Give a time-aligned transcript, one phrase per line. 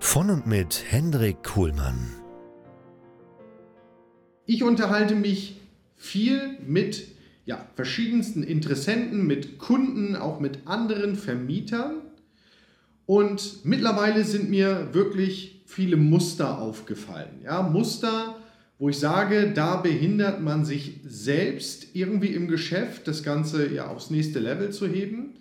[0.00, 2.14] Von und mit Hendrik Kuhlmann.
[4.46, 5.60] Ich unterhalte mich
[5.96, 7.08] viel mit
[7.44, 11.96] ja, verschiedensten Interessenten, mit Kunden, auch mit anderen Vermietern.
[13.06, 17.40] Und mittlerweile sind mir wirklich viele Muster aufgefallen.
[17.44, 18.36] Ja, Muster,
[18.78, 24.10] wo ich sage, da behindert man sich selbst irgendwie im Geschäft, das Ganze ja aufs
[24.10, 25.34] nächste Level zu heben.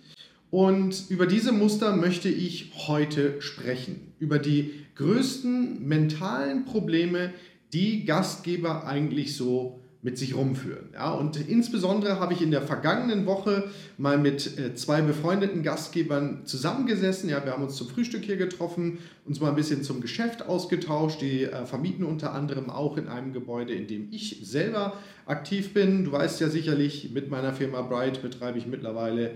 [0.50, 4.14] Und über diese Muster möchte ich heute sprechen.
[4.20, 7.34] Über die größten mentalen Probleme,
[7.74, 10.90] die Gastgeber eigentlich so mit sich rumführen.
[10.94, 16.46] Ja, und insbesondere habe ich in der vergangenen Woche mal mit äh, zwei befreundeten Gastgebern
[16.46, 17.30] zusammengesessen.
[17.30, 21.22] Ja, wir haben uns zum Frühstück hier getroffen, uns mal ein bisschen zum Geschäft ausgetauscht.
[21.22, 24.94] Die äh, vermieten unter anderem auch in einem Gebäude, in dem ich selber
[25.26, 26.06] aktiv bin.
[26.06, 29.32] Du weißt ja sicherlich, mit meiner Firma Bright betreibe ich mittlerweile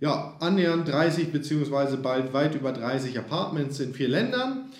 [0.00, 4.70] ja, annähernd 30 beziehungsweise bald weit über 30 Apartments in vier Ländern.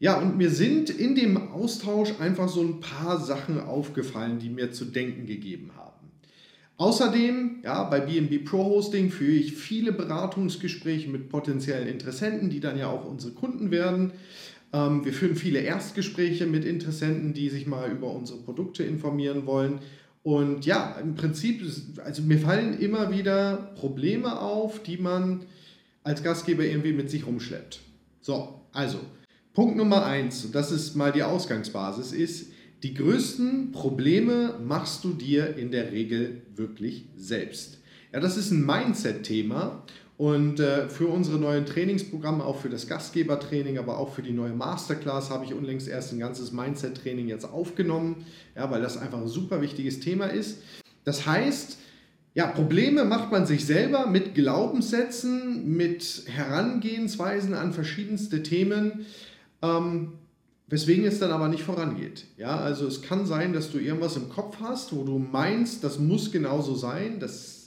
[0.00, 4.72] Ja, und mir sind in dem Austausch einfach so ein paar Sachen aufgefallen, die mir
[4.72, 5.94] zu denken gegeben haben.
[6.76, 12.76] Außerdem, ja, bei BNB Pro Hosting führe ich viele Beratungsgespräche mit potenziellen Interessenten, die dann
[12.76, 14.12] ja auch unsere Kunden werden.
[14.72, 19.78] Ähm, wir führen viele Erstgespräche mit Interessenten, die sich mal über unsere Produkte informieren wollen.
[20.24, 21.62] Und ja, im Prinzip,
[22.02, 25.44] also mir fallen immer wieder Probleme auf, die man
[26.02, 27.80] als Gastgeber irgendwie mit sich rumschleppt.
[28.22, 28.98] So, also
[29.52, 32.52] Punkt Nummer eins, das ist mal die Ausgangsbasis, ist,
[32.82, 37.78] die größten Probleme machst du dir in der Regel wirklich selbst.
[38.10, 39.84] Ja, das ist ein Mindset-Thema
[40.16, 44.52] und äh, für unsere neuen Trainingsprogramme, auch für das Gastgebertraining, aber auch für die neue
[44.52, 48.24] Masterclass habe ich unlängst erst ein ganzes Mindset-Training jetzt aufgenommen,
[48.54, 50.58] ja, weil das einfach ein super wichtiges Thema ist.
[51.02, 51.78] Das heißt,
[52.34, 59.06] ja, Probleme macht man sich selber mit Glaubenssätzen, mit Herangehensweisen an verschiedenste Themen,
[59.62, 60.12] ähm,
[60.68, 62.24] weswegen es dann aber nicht vorangeht.
[62.36, 65.98] Ja, also es kann sein, dass du irgendwas im Kopf hast, wo du meinst, das
[65.98, 67.63] muss genauso sein, das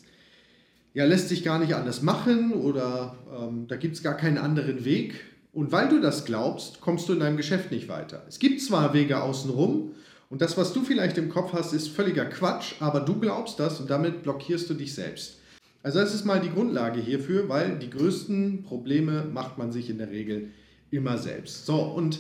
[0.98, 4.84] ja, lässt sich gar nicht anders machen oder ähm, da gibt es gar keinen anderen
[4.84, 5.14] Weg.
[5.54, 8.24] Und weil du das glaubst, kommst du in deinem Geschäft nicht weiter.
[8.28, 9.92] Es gibt zwar Wege außenrum
[10.32, 13.80] und das, was du vielleicht im Kopf hast, ist völliger Quatsch, aber du glaubst das
[13.80, 15.38] und damit blockierst du dich selbst.
[15.84, 20.00] Also das ist mal die Grundlage hierfür, weil die größten Probleme macht man sich in
[20.00, 20.48] der Regel
[20.90, 21.68] immer selbst.
[21.68, 22.18] So, und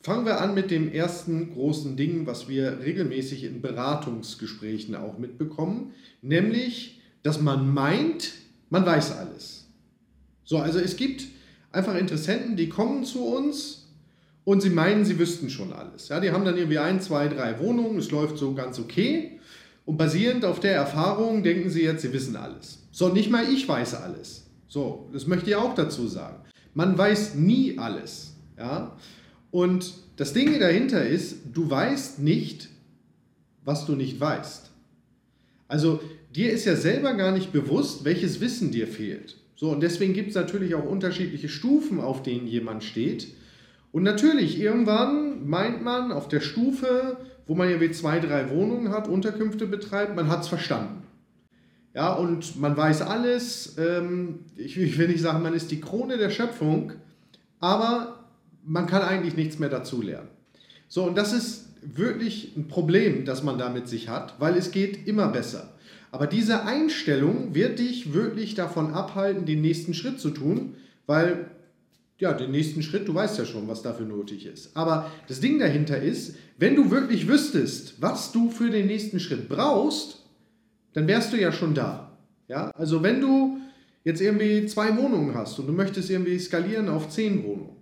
[0.00, 5.92] fangen wir an mit dem ersten großen Ding, was wir regelmäßig in Beratungsgesprächen auch mitbekommen,
[6.22, 6.95] nämlich
[7.26, 8.34] dass man meint,
[8.70, 9.66] man weiß alles.
[10.44, 11.24] So, also es gibt
[11.72, 13.88] einfach Interessenten, die kommen zu uns
[14.44, 16.08] und sie meinen, sie wüssten schon alles.
[16.08, 19.40] Ja, die haben dann irgendwie ein, zwei, drei Wohnungen, es läuft so ganz okay.
[19.84, 22.78] Und basierend auf der Erfahrung denken sie jetzt, sie wissen alles.
[22.92, 24.46] So, nicht mal ich weiß alles.
[24.68, 26.44] So, das möchte ich auch dazu sagen.
[26.74, 28.34] Man weiß nie alles.
[28.56, 28.96] Ja?
[29.50, 32.68] Und das Ding dahinter ist, du weißt nicht,
[33.64, 34.70] was du nicht weißt.
[35.66, 36.00] Also
[36.36, 39.36] dir ist ja selber gar nicht bewusst, welches Wissen dir fehlt.
[39.56, 43.28] So, und deswegen gibt es natürlich auch unterschiedliche Stufen, auf denen jemand steht.
[43.90, 47.16] Und natürlich, irgendwann meint man auf der Stufe,
[47.46, 51.04] wo man ja wie zwei, drei Wohnungen hat, Unterkünfte betreibt, man hat es verstanden.
[51.94, 53.76] Ja, und man weiß alles.
[53.78, 56.92] Ähm, ich, ich will nicht sagen, man ist die Krone der Schöpfung,
[57.58, 58.26] aber
[58.66, 60.28] man kann eigentlich nichts mehr dazu lernen.
[60.88, 64.70] So, und das ist wirklich ein Problem, das man da mit sich hat, weil es
[64.70, 65.74] geht immer besser.
[66.10, 70.74] Aber diese Einstellung wird dich wirklich davon abhalten, den nächsten Schritt zu tun,
[71.06, 71.50] weil
[72.18, 74.74] ja, den nächsten Schritt, du weißt ja schon, was dafür nötig ist.
[74.74, 79.48] Aber das Ding dahinter ist, wenn du wirklich wüsstest, was du für den nächsten Schritt
[79.48, 80.24] brauchst,
[80.94, 82.16] dann wärst du ja schon da.
[82.48, 83.58] Ja, also wenn du
[84.04, 87.75] jetzt irgendwie zwei Wohnungen hast und du möchtest irgendwie skalieren auf zehn Wohnungen,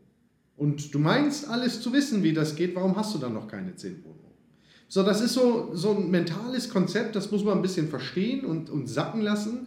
[0.56, 3.75] und du meinst alles zu wissen, wie das geht, warum hast du dann noch keine
[3.75, 4.21] 10 Wohnungen?
[4.89, 8.71] So, das ist so, so ein mentales Konzept, das muss man ein bisschen verstehen und,
[8.71, 9.67] und sacken lassen.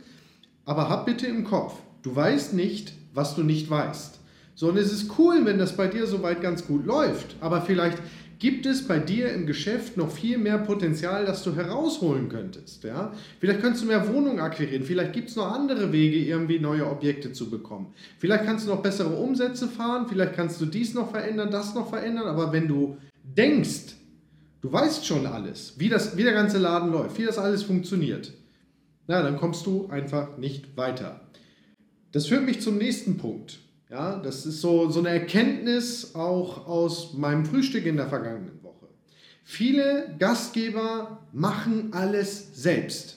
[0.63, 1.74] Aber hab bitte im Kopf,
[2.04, 4.19] du weißt nicht, was du nicht weißt.
[4.56, 7.36] So, und es ist cool, wenn das bei dir soweit ganz gut läuft.
[7.42, 8.00] Aber vielleicht
[8.39, 12.84] gibt es bei dir im Geschäft noch viel mehr Potenzial, das du herausholen könntest.
[12.84, 13.13] Ja?
[13.39, 17.34] Vielleicht könntest du mehr Wohnungen akquirieren, vielleicht gibt es noch andere Wege, irgendwie neue Objekte
[17.34, 17.94] zu bekommen.
[18.19, 21.89] Vielleicht kannst du noch bessere Umsätze fahren, vielleicht kannst du dies noch verändern, das noch
[21.89, 23.95] verändern, aber wenn du denkst,
[24.62, 28.34] du weißt schon alles, wie, das, wie der ganze Laden läuft, wie das alles funktioniert,
[29.07, 31.22] na, dann kommst du einfach nicht weiter.
[32.12, 33.60] Das führt mich zum nächsten Punkt.
[33.89, 38.88] Ja, das ist so, so eine Erkenntnis auch aus meinem Frühstück in der vergangenen Woche.
[39.45, 43.16] Viele Gastgeber machen alles selbst.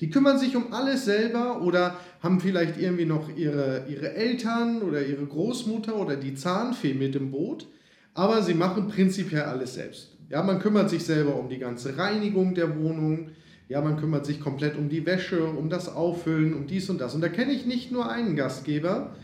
[0.00, 5.06] Die kümmern sich um alles selber oder haben vielleicht irgendwie noch ihre, ihre Eltern oder
[5.06, 7.68] ihre Großmutter oder die Zahnfee mit im Boot,
[8.12, 10.16] aber sie machen prinzipiell alles selbst.
[10.28, 13.28] Ja, man kümmert sich selber um die ganze Reinigung der Wohnung,
[13.68, 17.14] ja, man kümmert sich komplett um die Wäsche, um das Auffüllen, um dies und das.
[17.14, 19.14] Und da kenne ich nicht nur einen Gastgeber,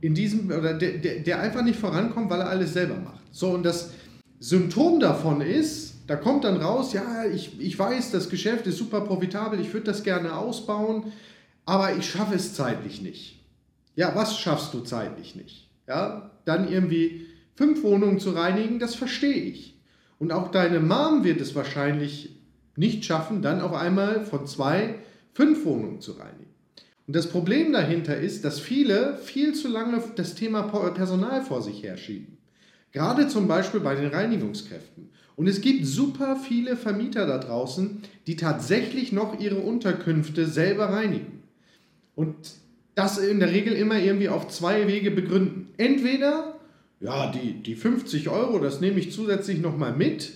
[0.00, 3.22] in diesem, oder der, der, der einfach nicht vorankommt, weil er alles selber macht.
[3.32, 3.92] So, und das
[4.38, 9.02] Symptom davon ist, da kommt dann raus, ja, ich, ich weiß, das Geschäft ist super
[9.02, 11.12] profitabel, ich würde das gerne ausbauen,
[11.66, 13.44] aber ich schaffe es zeitlich nicht.
[13.94, 15.68] Ja, was schaffst du zeitlich nicht?
[15.86, 19.78] Ja, dann irgendwie fünf Wohnungen zu reinigen, das verstehe ich.
[20.18, 22.36] Und auch deine Mom wird es wahrscheinlich
[22.76, 24.94] nicht schaffen, dann auf einmal von zwei
[25.34, 26.47] fünf Wohnungen zu reinigen.
[27.08, 31.82] Und das Problem dahinter ist, dass viele viel zu lange das Thema Personal vor sich
[31.82, 32.36] herschieben.
[32.92, 35.08] Gerade zum Beispiel bei den Reinigungskräften.
[35.34, 41.44] Und es gibt super viele Vermieter da draußen, die tatsächlich noch ihre Unterkünfte selber reinigen.
[42.14, 42.34] Und
[42.94, 45.68] das in der Regel immer irgendwie auf zwei Wege begründen.
[45.78, 46.58] Entweder,
[47.00, 50.32] ja, die, die 50 Euro, das nehme ich zusätzlich nochmal mit.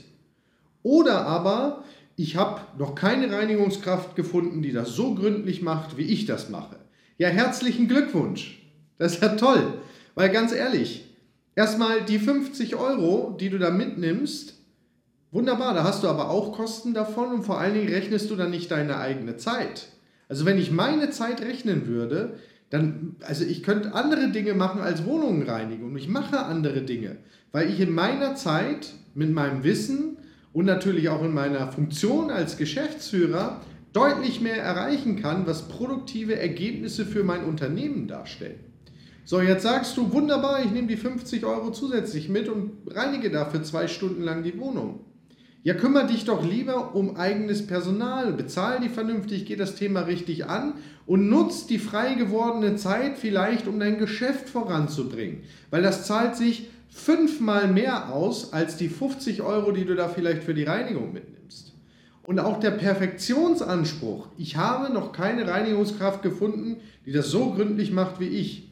[0.83, 1.85] Oder aber,
[2.17, 6.77] ich habe noch keine Reinigungskraft gefunden, die das so gründlich macht, wie ich das mache.
[7.19, 8.63] Ja, herzlichen Glückwunsch.
[8.99, 9.75] Das ist ja toll.
[10.15, 11.09] Weil ganz ehrlich,
[11.55, 14.55] erstmal die 50 Euro, die du da mitnimmst,
[15.31, 18.51] wunderbar, da hast du aber auch Kosten davon und vor allen Dingen rechnest du dann
[18.51, 19.89] nicht deine eigene Zeit.
[20.29, 22.39] Also wenn ich meine Zeit rechnen würde,
[22.71, 27.19] dann, also ich könnte andere Dinge machen als Wohnungen reinigen und ich mache andere Dinge,
[27.53, 30.17] weil ich in meiner Zeit mit meinem Wissen
[30.53, 33.61] und natürlich auch in meiner Funktion als Geschäftsführer
[33.93, 38.61] deutlich mehr erreichen kann, was produktive Ergebnisse für mein Unternehmen darstellen.
[39.25, 43.63] So, jetzt sagst du, wunderbar, ich nehme die 50 Euro zusätzlich mit und reinige dafür
[43.63, 45.01] zwei Stunden lang die Wohnung.
[45.65, 50.47] Ja, kümmere dich doch lieber um eigenes Personal, bezahl die vernünftig, geh das Thema richtig
[50.47, 50.75] an
[51.07, 55.45] und nutz die frei gewordene Zeit vielleicht, um dein Geschäft voranzubringen.
[55.71, 60.43] Weil das zahlt sich fünfmal mehr aus als die 50 Euro, die du da vielleicht
[60.43, 61.75] für die Reinigung mitnimmst.
[62.25, 64.29] Und auch der Perfektionsanspruch.
[64.37, 68.69] Ich habe noch keine Reinigungskraft gefunden, die das so gründlich macht wie ich.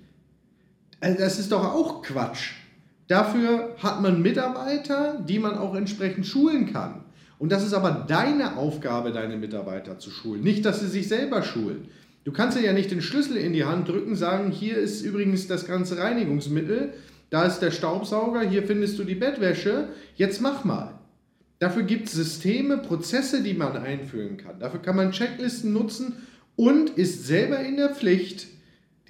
[1.00, 2.59] Also das ist doch auch Quatsch.
[3.10, 7.04] Dafür hat man Mitarbeiter, die man auch entsprechend schulen kann.
[7.38, 10.42] Und das ist aber deine Aufgabe, deine Mitarbeiter zu schulen.
[10.42, 11.88] Nicht, dass sie sich selber schulen.
[12.24, 15.66] Du kannst ja nicht den Schlüssel in die Hand drücken, sagen, hier ist übrigens das
[15.66, 16.92] ganze Reinigungsmittel
[17.30, 20.98] da ist der Staubsauger, hier findest du die Bettwäsche, jetzt mach mal.
[21.60, 24.58] Dafür gibt es Systeme, Prozesse, die man einführen kann.
[24.58, 26.16] Dafür kann man Checklisten nutzen
[26.56, 28.48] und ist selber in der Pflicht,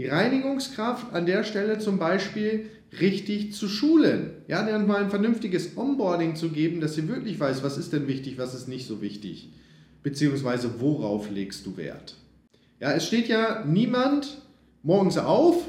[0.00, 2.70] die Reinigungskraft an der Stelle zum Beispiel
[3.02, 4.30] richtig zu schulen.
[4.48, 8.08] Ja, dann mal ein vernünftiges Onboarding zu geben, dass sie wirklich weiß, was ist denn
[8.08, 9.50] wichtig, was ist nicht so wichtig,
[10.02, 12.16] beziehungsweise worauf legst du Wert.
[12.80, 14.40] Ja, es steht ja niemand
[14.82, 15.66] morgens auf,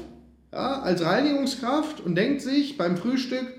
[0.50, 3.52] ja, als Reinigungskraft und denkt sich beim Frühstück,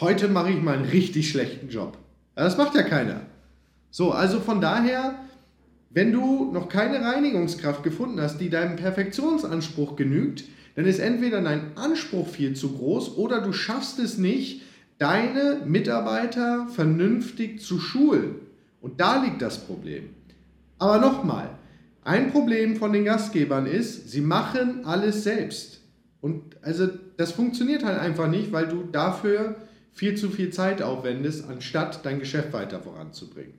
[0.00, 1.96] heute mache ich mal einen richtig schlechten Job.
[2.36, 3.22] Ja, das macht ja keiner.
[3.90, 5.14] So, also von daher,
[5.98, 10.44] wenn du noch keine Reinigungskraft gefunden hast, die deinem Perfektionsanspruch genügt,
[10.76, 14.62] dann ist entweder dein Anspruch viel zu groß oder du schaffst es nicht,
[14.98, 18.36] deine Mitarbeiter vernünftig zu schulen.
[18.80, 20.10] Und da liegt das Problem.
[20.78, 21.58] Aber nochmal,
[22.04, 25.80] ein Problem von den Gastgebern ist, sie machen alles selbst.
[26.20, 29.56] Und also das funktioniert halt einfach nicht, weil du dafür
[29.90, 33.54] viel zu viel Zeit aufwendest, anstatt dein Geschäft weiter voranzubringen.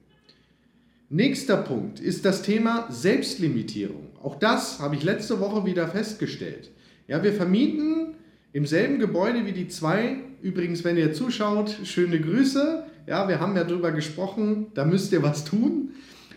[1.11, 4.09] Nächster Punkt ist das Thema Selbstlimitierung.
[4.21, 6.69] Auch das habe ich letzte Woche wieder festgestellt.
[7.07, 8.13] Ja, wir vermieten
[8.53, 10.17] im selben Gebäude wie die zwei.
[10.43, 12.83] Übrigens, wenn ihr zuschaut, schöne Grüße.
[13.07, 15.93] Ja, wir haben ja darüber gesprochen, da müsst ihr was tun.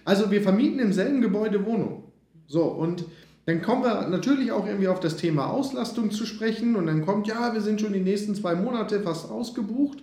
[0.06, 2.04] Also wir vermieten im selben Gebäude Wohnungen.
[2.46, 3.04] So, und
[3.46, 7.26] Dann kommen wir natürlich auch irgendwie auf das Thema Auslastung zu sprechen und dann kommt,
[7.26, 9.98] ja, wir sind schon die nächsten zwei Monate fast ausgebucht.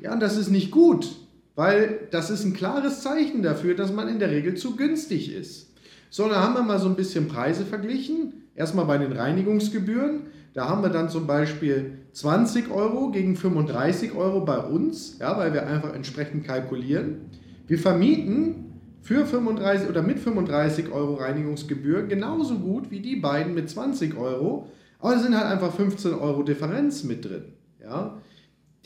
[0.00, 1.10] Ja, das ist nicht gut,
[1.54, 5.70] weil das ist ein klares Zeichen dafür, dass man in der Regel zu günstig ist.
[6.10, 8.32] So, dann haben wir mal so ein bisschen Preise verglichen.
[8.54, 10.22] Erstmal bei den Reinigungsgebühren.
[10.54, 15.52] Da haben wir dann zum Beispiel 20 Euro gegen 35 Euro bei uns, ja, weil
[15.52, 17.30] wir einfach entsprechend kalkulieren.
[17.68, 23.70] Wir vermieten für 35 oder mit 35 Euro Reinigungsgebühr genauso gut wie die beiden mit
[23.70, 27.44] 20 Euro, aber es sind halt einfach 15 Euro Differenz mit drin,
[27.80, 28.18] ja,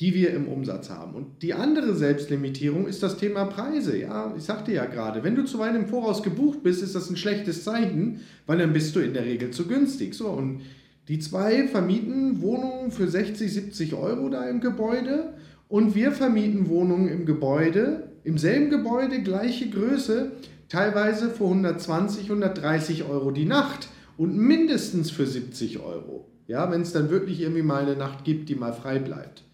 [0.01, 1.15] die wir im Umsatz haben.
[1.15, 3.97] Und die andere Selbstlimitierung ist das Thema Preise.
[3.97, 7.11] Ja, ich sagte ja gerade, wenn du zu weit im Voraus gebucht bist, ist das
[7.11, 10.15] ein schlechtes Zeichen, weil dann bist du in der Regel zu günstig.
[10.15, 10.63] So, und
[11.09, 15.35] die zwei vermieten Wohnungen für 60, 70 Euro da im Gebäude
[15.69, 20.33] und wir vermieten Wohnungen im Gebäude im selben Gebäude, gleiche Größe,
[20.69, 26.27] teilweise für 120, 130 Euro die Nacht und mindestens für 70 Euro.
[26.47, 29.45] Ja, wenn es dann wirklich irgendwie mal eine Nacht gibt, die mal frei bleibt.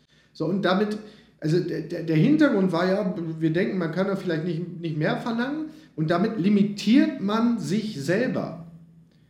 [0.41, 0.97] So, und damit,
[1.39, 5.19] also der, der Hintergrund war ja, wir denken, man kann da vielleicht nicht, nicht mehr
[5.19, 5.67] verlangen
[5.97, 8.65] und damit limitiert man sich selber.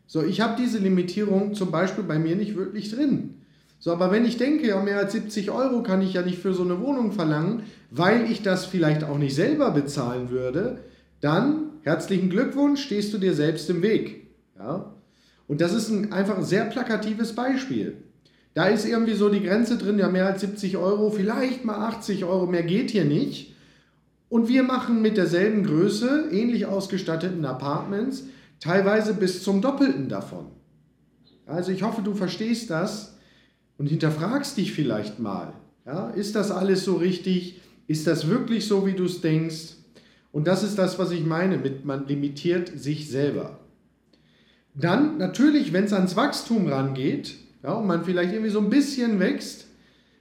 [0.06, 3.34] So, ich habe diese Limitierung zum Beispiel bei mir nicht wirklich drin.
[3.80, 6.54] So, aber wenn ich denke, ja, mehr als 70 Euro kann ich ja nicht für
[6.54, 10.78] so eine Wohnung verlangen, weil ich das vielleicht auch nicht selber bezahlen würde,
[11.20, 14.28] dann herzlichen Glückwunsch, stehst du dir selbst im Weg.
[14.56, 14.94] Ja?
[15.48, 17.96] Und das ist ein einfach sehr plakatives Beispiel.
[18.54, 22.24] Da ist irgendwie so die Grenze drin, ja, mehr als 70 Euro, vielleicht mal 80
[22.24, 23.54] Euro, mehr geht hier nicht.
[24.28, 28.24] Und wir machen mit derselben Größe, ähnlich ausgestatteten Apartments,
[28.60, 30.46] teilweise bis zum Doppelten davon.
[31.46, 33.16] Also ich hoffe, du verstehst das
[33.78, 35.52] und hinterfragst dich vielleicht mal.
[35.86, 37.60] Ja, ist das alles so richtig?
[37.86, 39.74] Ist das wirklich so, wie du es denkst?
[40.32, 43.58] Und das ist das, was ich meine mit, man limitiert sich selber.
[44.74, 49.20] Dann natürlich, wenn es ans Wachstum rangeht ja, und man vielleicht irgendwie so ein bisschen
[49.20, 49.66] wächst,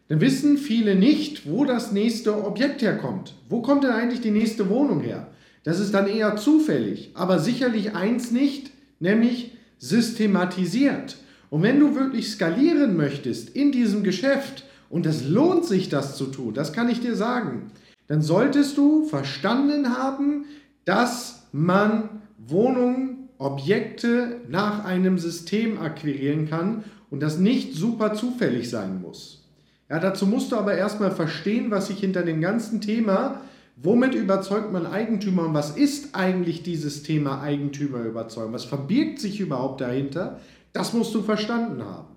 [0.07, 3.35] dann wissen viele nicht, wo das nächste Objekt herkommt.
[3.47, 5.27] Wo kommt denn eigentlich die nächste Wohnung her?
[5.63, 11.17] Das ist dann eher zufällig, aber sicherlich eins nicht, nämlich systematisiert.
[11.49, 16.25] Und wenn du wirklich skalieren möchtest in diesem Geschäft, und es lohnt sich, das zu
[16.25, 17.71] tun, das kann ich dir sagen,
[18.07, 20.45] dann solltest du verstanden haben,
[20.85, 29.01] dass man Wohnungen, Objekte nach einem System akquirieren kann und das nicht super zufällig sein
[29.01, 29.47] muss.
[29.89, 33.41] Ja, dazu musst du aber erstmal verstehen, was sich hinter dem ganzen Thema,
[33.75, 38.53] womit überzeugt man Eigentümer und was ist eigentlich dieses Thema Eigentümer überzeugen?
[38.53, 40.39] Was verbirgt sich überhaupt dahinter?
[40.73, 42.15] Das musst du verstanden haben.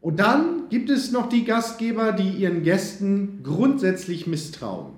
[0.00, 4.92] Und dann gibt es noch die Gastgeber, die ihren Gästen grundsätzlich misstrauen.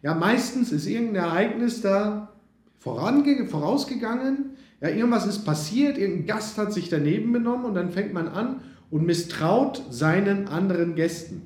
[0.00, 2.32] Ja, meistens ist irgendein Ereignis da
[2.78, 8.28] vorausgegangen, ja, irgendwas ist passiert, irgendein Gast hat sich daneben benommen und dann fängt man
[8.28, 8.60] an
[8.90, 11.42] und misstraut seinen anderen Gästen.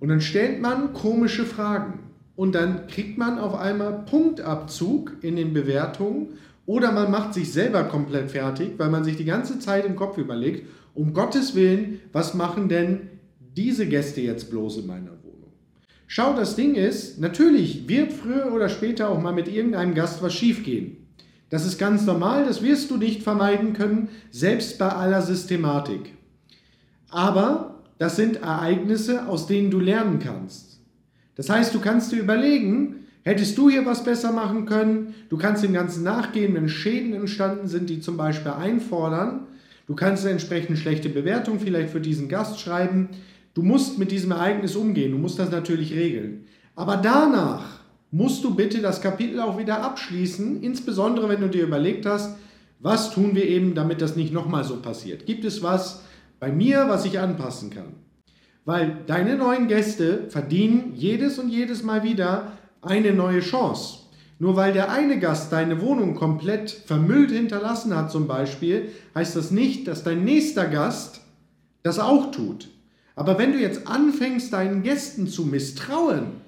[0.00, 2.00] Und dann stellt man komische Fragen
[2.34, 6.30] und dann kriegt man auf einmal Punktabzug in den Bewertungen
[6.64, 10.16] oder man macht sich selber komplett fertig, weil man sich die ganze Zeit im Kopf
[10.18, 13.10] überlegt, um Gottes Willen, was machen denn
[13.56, 15.52] diese Gäste jetzt bloß in meiner Wohnung?
[16.06, 20.34] Schau, das Ding ist, natürlich wird früher oder später auch mal mit irgendeinem Gast was
[20.34, 21.01] schiefgehen.
[21.52, 26.14] Das ist ganz normal, das wirst du nicht vermeiden können, selbst bei aller Systematik.
[27.10, 30.80] Aber das sind Ereignisse, aus denen du lernen kannst.
[31.34, 35.14] Das heißt, du kannst dir überlegen, Hättest du hier was besser machen können?
[35.28, 39.46] Du kannst dem Ganzen nachgehen, wenn Schäden entstanden sind, die zum Beispiel einfordern.
[39.86, 43.10] Du kannst eine entsprechend schlechte Bewertung vielleicht für diesen Gast schreiben.
[43.54, 45.12] Du musst mit diesem Ereignis umgehen.
[45.12, 46.46] Du musst das natürlich regeln.
[46.74, 47.71] Aber danach
[48.12, 52.36] musst du bitte das Kapitel auch wieder abschließen, insbesondere wenn du dir überlegt hast,
[52.78, 55.24] was tun wir eben, damit das nicht nochmal so passiert.
[55.26, 56.02] Gibt es was
[56.38, 57.94] bei mir, was ich anpassen kann?
[58.64, 62.52] Weil deine neuen Gäste verdienen jedes und jedes Mal wieder
[62.82, 64.00] eine neue Chance.
[64.38, 69.52] Nur weil der eine Gast deine Wohnung komplett vermüllt hinterlassen hat zum Beispiel, heißt das
[69.52, 71.22] nicht, dass dein nächster Gast
[71.82, 72.68] das auch tut.
[73.14, 76.41] Aber wenn du jetzt anfängst, deinen Gästen zu misstrauen,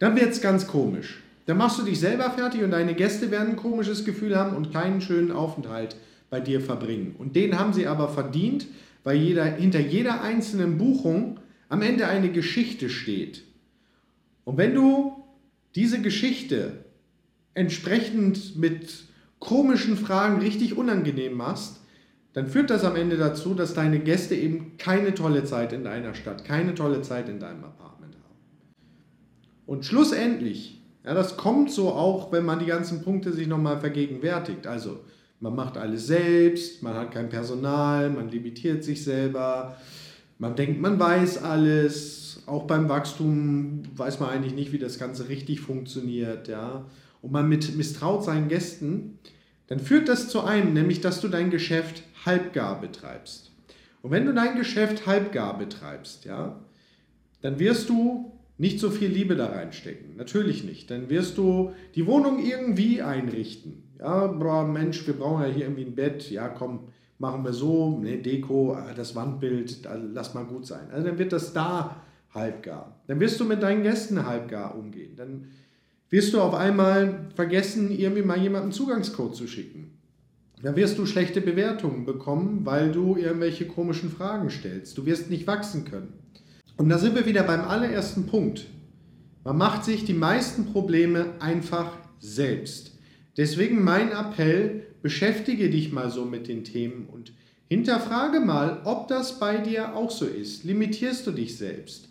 [0.00, 1.22] dann wird es ganz komisch.
[1.46, 4.72] Dann machst du dich selber fertig und deine Gäste werden ein komisches Gefühl haben und
[4.72, 5.94] keinen schönen Aufenthalt
[6.28, 7.14] bei dir verbringen.
[7.18, 8.66] Und den haben sie aber verdient,
[9.04, 11.38] weil jeder, hinter jeder einzelnen Buchung
[11.68, 13.42] am Ende eine Geschichte steht.
[14.44, 15.24] Und wenn du
[15.74, 16.84] diese Geschichte
[17.54, 19.04] entsprechend mit
[19.38, 21.80] komischen Fragen richtig unangenehm machst,
[22.32, 26.14] dann führt das am Ende dazu, dass deine Gäste eben keine tolle Zeit in deiner
[26.14, 28.19] Stadt, keine tolle Zeit in deinem Apartment haben.
[29.70, 34.66] Und schlussendlich, ja, das kommt so auch, wenn man die ganzen Punkte sich nochmal vergegenwärtigt.
[34.66, 34.98] Also
[35.38, 39.76] Man macht alles selbst, man hat kein Personal, man limitiert sich selber,
[40.38, 42.42] man denkt, man weiß alles.
[42.46, 46.48] Auch beim Wachstum weiß man eigentlich nicht, wie das Ganze richtig funktioniert.
[46.48, 46.84] Ja?
[47.22, 49.20] Und man mit, misstraut seinen Gästen,
[49.68, 53.52] dann führt das zu einem, nämlich dass du dein Geschäft halbgar betreibst.
[54.02, 56.58] Und wenn du dein Geschäft halbgar betreibst, ja,
[57.40, 60.16] dann wirst du nicht so viel Liebe da reinstecken.
[60.18, 60.90] Natürlich nicht.
[60.90, 63.84] Dann wirst du die Wohnung irgendwie einrichten.
[63.98, 66.30] Ja, boah, Mensch, wir brauchen ja hier irgendwie ein Bett.
[66.30, 66.88] Ja, komm,
[67.18, 67.98] machen wir so.
[67.98, 70.90] Ne, Deko, ah, das Wandbild, lass mal gut sein.
[70.92, 72.02] Also dann wird das da
[72.34, 73.00] halbgar.
[73.06, 75.16] Dann wirst du mit deinen Gästen halbgar umgehen.
[75.16, 75.46] Dann
[76.10, 79.96] wirst du auf einmal vergessen, irgendwie mal jemanden Zugangscode zu schicken.
[80.62, 84.98] Dann wirst du schlechte Bewertungen bekommen, weil du irgendwelche komischen Fragen stellst.
[84.98, 86.12] Du wirst nicht wachsen können.
[86.80, 88.64] Und da sind wir wieder beim allerersten Punkt.
[89.44, 92.92] Man macht sich die meisten Probleme einfach selbst.
[93.36, 97.34] Deswegen mein Appell, beschäftige dich mal so mit den Themen und
[97.68, 100.64] hinterfrage mal, ob das bei dir auch so ist.
[100.64, 102.08] Limitierst du dich selbst?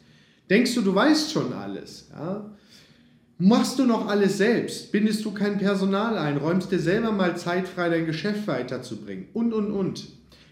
[0.51, 2.09] Denkst du, du weißt schon alles?
[2.11, 2.55] Ja?
[3.39, 4.91] Machst du noch alles selbst?
[4.91, 6.37] Bindest du kein Personal ein?
[6.37, 9.29] Räumst dir selber mal Zeit frei, dein Geschäft weiterzubringen?
[9.33, 10.09] Und, und, und.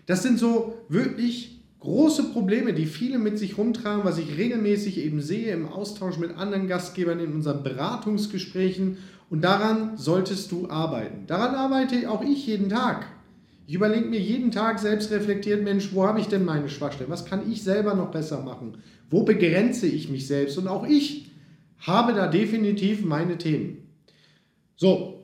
[0.07, 1.56] Das sind so wirklich
[1.87, 6.35] große Probleme, die viele mit sich rumtragen, was ich regelmäßig eben sehe im Austausch mit
[6.37, 8.97] anderen Gastgebern in unseren Beratungsgesprächen.
[9.29, 11.25] Und daran solltest du arbeiten.
[11.27, 13.05] Daran arbeite auch ich jeden Tag.
[13.67, 17.09] Ich überlege mir jeden Tag selbst reflektiert, Mensch, wo habe ich denn meine Schwachstellen?
[17.09, 18.79] Was kann ich selber noch besser machen?
[19.09, 20.57] Wo begrenze ich mich selbst?
[20.57, 21.31] Und auch ich
[21.79, 23.87] habe da definitiv meine Themen.
[24.75, 25.16] So,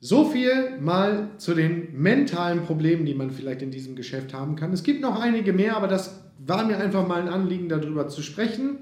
[0.00, 4.72] so viel mal zu den mentalen Problemen, die man vielleicht in diesem Geschäft haben kann.
[4.72, 8.22] Es gibt noch einige mehr, aber das war mir einfach mal ein Anliegen, darüber zu
[8.22, 8.78] sprechen.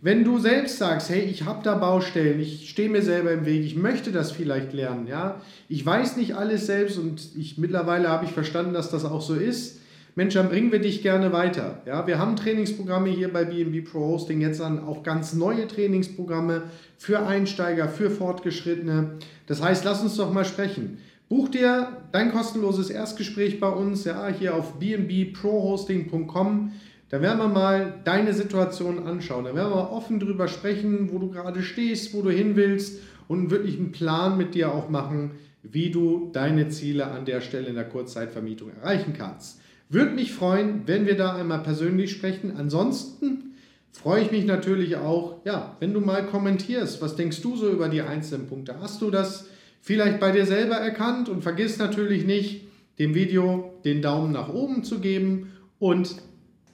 [0.00, 3.64] Wenn du selbst sagst, hey, ich habe da Baustellen, ich stehe mir selber im Weg,
[3.64, 8.24] ich möchte das vielleicht lernen, ja, ich weiß nicht alles selbst und ich mittlerweile habe
[8.24, 9.80] ich verstanden, dass das auch so ist.
[10.18, 11.80] Mensch, dann bringen wir dich gerne weiter.
[11.86, 16.64] Ja, wir haben Trainingsprogramme hier bei BNB Pro Hosting, jetzt dann auch ganz neue Trainingsprogramme
[16.96, 19.12] für Einsteiger, für Fortgeschrittene.
[19.46, 20.98] Das heißt, lass uns doch mal sprechen.
[21.28, 26.72] Buch dir dein kostenloses Erstgespräch bei uns, ja, hier auf bnbprohosting.com.
[27.10, 29.44] Da werden wir mal deine Situation anschauen.
[29.44, 33.52] Da werden wir offen drüber sprechen, wo du gerade stehst, wo du hin willst und
[33.52, 37.76] wirklich einen Plan mit dir auch machen, wie du deine Ziele an der Stelle in
[37.76, 39.60] der Kurzzeitvermietung erreichen kannst.
[39.88, 42.54] Würde mich freuen, wenn wir da einmal persönlich sprechen.
[42.56, 43.54] Ansonsten
[43.92, 47.88] freue ich mich natürlich auch, ja, wenn du mal kommentierst, was denkst du so über
[47.88, 48.76] die einzelnen Punkte?
[48.80, 49.46] Hast du das
[49.80, 51.28] vielleicht bei dir selber erkannt?
[51.28, 52.66] Und vergiss natürlich nicht,
[52.98, 56.16] dem Video den Daumen nach oben zu geben und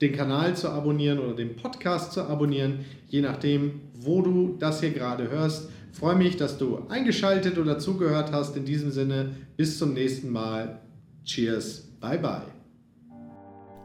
[0.00, 4.90] den Kanal zu abonnieren oder den Podcast zu abonnieren, je nachdem, wo du das hier
[4.90, 5.70] gerade hörst.
[5.92, 8.56] Freue mich, dass du eingeschaltet oder zugehört hast.
[8.56, 10.80] In diesem Sinne, bis zum nächsten Mal.
[11.24, 12.53] Cheers, bye bye.